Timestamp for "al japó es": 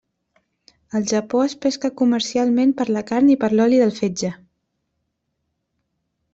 0.99-1.55